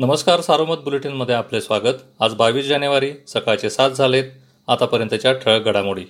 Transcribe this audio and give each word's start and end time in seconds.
नमस्कार 0.00 0.40
सारोमत 0.40 0.82
बुलेटिनमध्ये 0.84 1.34
आपले 1.34 1.60
स्वागत. 1.60 1.94
आज 2.20 2.34
बावीस 2.34 2.66
जानेवारी 2.66 3.10
सकाळचे 3.28 3.70
सात 3.70 3.90
झालेत. 3.90 4.24
आतापर्यंतच्या 4.68 5.32
ठळक 5.32 5.64
घडामोडी. 5.64 6.04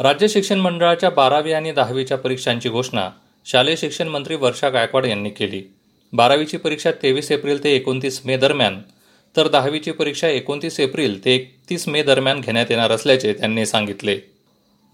राज्य 0.00 0.28
शिक्षण 0.28 0.58
मंडळाच्या 0.58 1.10
बारावी 1.10 1.52
आणि 1.52 1.72
दहावीच्या 1.72 2.18
परीक्षांची 2.18 2.68
घोषणा 2.68 3.08
शालेय 3.46 3.76
शिक्षण 3.76 4.08
मंत्री 4.08 4.36
वर्षा 4.36 4.68
गायकवाड 4.68 5.06
यांनी 5.06 5.30
केली. 5.30 5.62
बारावीची 6.12 6.56
परीक्षा 6.56 6.90
तेवीस 7.02 7.30
एप्रिल 7.32 7.62
ते 7.64 7.74
एकोणतीस 7.76 8.20
मे 8.24 8.36
दरम्यान 8.36 8.80
तर 9.36 9.48
दहावीची 9.48 9.90
परीक्षा 9.90 10.28
एकोणतीस 10.28 10.80
एप्रिल 10.80 11.24
ते 11.24 11.34
एकतीस 11.34 11.88
मे 11.88 12.02
दरम्यान 12.02 12.40
घेण्यात 12.40 12.70
येणार 12.70 12.90
असल्याचे 12.90 13.32
त्यांनी 13.32 13.66
सांगितले. 13.66 14.18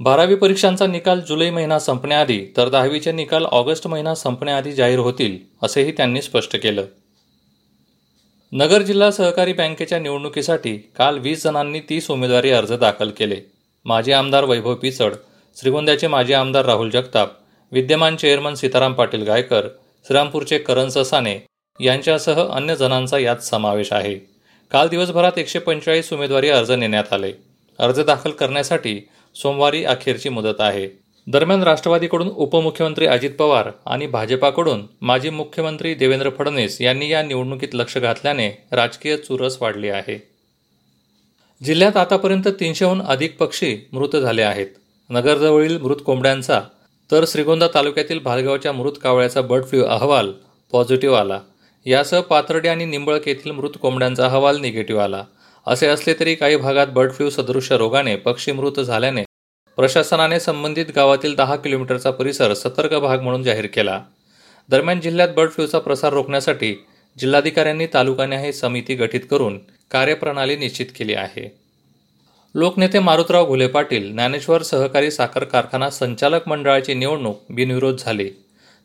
बारावी 0.01 0.35
परीक्षांचा 0.35 0.87
निकाल 0.87 1.21
जुलै 1.21 1.51
महिना 1.51 1.79
संपण्याआधी 1.79 2.45
तर 2.57 2.69
दहावीचे 2.69 3.13
निकाल 3.13 3.45
ऑगस्ट 3.45 3.87
महिना 3.87 4.15
संपण्याआधी 4.15 4.73
जाहीर 4.73 4.99
होतील 4.99 5.39
असेही 5.63 5.93
त्यांनी 5.93 6.23
स्पष्ट 6.23 6.57
केलं. 6.57 6.87
नगर 8.59 8.83
जिल्हा 8.83 9.11
सहकारी 9.11 9.53
बँकेच्या 9.53 9.99
निवडणुकीसाठी 9.99 10.77
काल 10.97 11.19
वीस 11.19 11.43
जणांनी 11.45 11.81
तीस 11.81 12.11
उमेदवारी 12.11 12.51
अर्ज 12.51 12.73
दाखल 12.73 13.11
केले. 13.11 13.37
माजी 13.85 14.13
आमदार 14.13 14.45
वैभव 14.45 14.75
पिचड 14.75 15.15
श्रीगोंद्याचे 15.57 16.07
माजी 16.07 16.33
आमदार 16.33 16.65
राहुल 16.65 16.91
जगताप 16.91 17.33
विद्यमान 17.73 18.17
चेअरमन 18.17 18.55
सीताराम 18.55 18.93
पाटील 18.93 19.23
गायकर 19.23 19.69
श्रीरामपूरचे 20.07 20.59
करण 20.59 20.89
ससाने 20.89 21.37
यांच्यासह 21.81 22.43
अन्य 22.49 22.77
जणांचा 22.77 23.19
यात 23.19 23.37
समावेश 23.37 23.93
आहे. 23.93 24.15
काल 24.73 24.89
दिवसभरात 24.89 25.39
एकशे 25.39 25.59
पंचेचाळीस 25.59 26.13
उमेदवारी 26.13 26.49
अर्ज 26.49 26.71
नेण्यात 26.71 27.13
आले. 27.13 27.33
अर्ज 27.79 28.01
दाखल 28.01 28.31
करण्यासाठी 28.31 29.09
सोमवारी 29.35 29.85
अखेरची 29.85 30.29
मुदत 30.29 30.61
आहे. 30.61 30.89
दरम्यान 31.27 31.63
राष्ट्रवादीकडून 31.63 32.29
उपमुख्यमंत्री 32.29 33.07
अजित 33.07 33.31
पवार 33.39 33.71
आणि 33.87 34.07
भाजपाकडून 34.07 34.83
माजी 35.03 35.31
मुख्यमंत्री 35.31 35.95
देवेंद्र 35.95 36.31
फडणवीस 36.39 36.81
यांनी 36.81 37.09
या 37.09 37.23
निवडणुकीत 37.23 37.75
लक्ष 37.75 37.97
घातल्याने 37.99 38.49
राजकीय 38.73 39.17
चुरस 39.17 39.57
वाढली 39.61 39.89
आहे. 39.89 40.19
जिल्ह्यात 41.61 41.97
आतापर्यंत 41.97 42.49
तीनशेहून 42.61 43.03
अधिक 43.03 43.37
पक्षी 43.39 43.77
मृत 43.93 44.17
झाले 44.17 44.43
आहेत. 44.43 44.67
नगरजवळील 45.11 45.77
मृत 45.83 46.03
कोंबड्यांचा 46.07 46.61
तर 47.11 47.25
श्रीगोंदा 47.29 47.67
तालुक्यातील 47.75 48.19
भालगावच्या 48.19 48.73
मृत 48.73 48.93
कावळ्याचा 49.03 49.41
बर्ड 49.41 49.65
फ्लू 49.65 49.85
अहवाल 49.85 50.33
पॉझिटिव्ह 50.73 51.19
आला. 51.19 51.41
यासह 51.87 52.21
पाथर्डी 52.21 52.69
आणि 52.69 52.85
निंबळक 52.85 53.29
येथील 53.29 53.51
मृत 53.51 53.79
कोंबड्यांचा 53.83 54.27
अहवाल 54.27 54.61
निगेटिव्ह 54.61 55.03
आला. 55.03 55.25
असे 55.67 55.87
असले 55.87 56.15
तरी 56.21 56.35
काही 56.35 56.57
भागात 56.57 56.87
बर्ड 56.87 57.13
फ्लू 57.13 57.31
सदृश्य 57.31 57.77
रोगाने 57.77 58.17
पक्षी 58.17 58.53
मृत 58.53 58.81
झाल्याने 58.81 59.25
प्रशासनाने 59.77 60.41
संबंधित 60.41 60.87
गावातील 60.97 61.35
दहा 61.35 61.57
किलोमीटरचा 61.57 62.11
परिसर 62.11 62.55
सतर्क 62.55 62.95
भाग 62.95 63.21
म्हणून 63.21 63.43
जाहीर 63.43 63.67
केला. 63.67 64.03
दरम्यान 64.69 65.01
जिल्ह्यात 65.01 65.29
बर्ड 65.37 65.51
फ्लूचा 65.51 65.79
प्रसार 65.79 66.13
रोखण्यासाठी 66.13 66.85
जिल्हाधिकाऱ्यांनी 67.19 67.87
तालुकाने 67.87 68.47
ही 68.47 68.53
समिती 68.53 68.95
गठीत 68.95 69.21
करून 69.31 69.59
कार्यप्रणाली 69.91 70.57
निश्चित 70.57 70.87
केली 70.99 71.15
आहे. 71.15 71.57
लोकनेते 72.55 72.99
मारुतराव 72.99 73.47
घुले 73.47 73.67
पाटील 73.67 74.13
ज्ञानेश्वर 74.13 74.63
सहकारी 74.63 75.11
साखर 75.11 75.45
कारखाना 75.45 75.91
संचालक 75.91 76.49
मंडळाची 76.49 76.95
निवडणूक 76.95 77.43
बिनविरोध 77.51 77.97
झाली. 77.99 78.31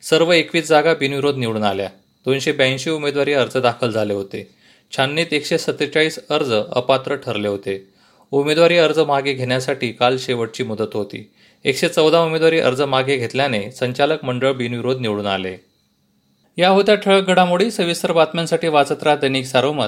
सर्व 0.02 0.32
एकवीस 0.32 0.68
जागा 0.68 0.94
बिनविरोध 0.94 1.36
निवडून 1.36 1.64
आल्या. 1.64 1.90
दोनशे 2.26 2.52
ब्याऐंशी 2.52 2.90
उमेदवारी 2.90 3.34
अर्ज 3.34 3.58
दाखल 3.58 3.92
झाले 3.92 4.14
होते. 4.14 4.50
छाननीत 4.98 5.28
एकशे 5.32 5.58
सत्तेचाळीस 5.58 6.20
अर्ज 6.30 6.54
अपात्र 6.54 7.16
ठरले 7.16 7.48
होते. 7.48 7.88
उमेदवारी 8.32 8.78
अर्ज 8.78 9.00
मागे 9.00 9.34
घेण्यासाठी 9.34 9.92
काल 9.92 10.18
शेवटची 10.18 10.64
मुदत 10.64 10.90
होती. 10.94 11.32
एकशे 11.64 11.90
चौदा 11.90 12.20
उमेदवारी 12.20 12.60
अर्ज 12.60 12.82
मागे 12.82 13.18
घेतल्याने 13.18 13.72
संचालक 13.72 14.24
मंडळ 14.24 14.52
बिनविरोध 14.52 15.00
निवडून 15.00 15.26
आले. 15.26 15.58
या 16.58 16.70
होत्या 16.70 16.96
ठळक 16.96 17.28
घडामोडी 17.28 17.72
सविस्तर 17.72 18.12
बातम्यांसाठी 18.12 18.68
वाचत 18.68 19.04
राहा 19.04 19.16
दैनिक 19.16 19.46
सारोमत 19.46 19.88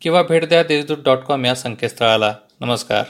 किंवा 0.00 0.22
भेट 0.22 0.44
द्या 0.44 0.62
देशदूत 0.62 0.98
डॉट 1.04 1.18
कॉम 1.18 1.44
या 1.44 1.54
संकेतस्थळाला. 1.54 2.34
नमस्कार. 2.60 3.04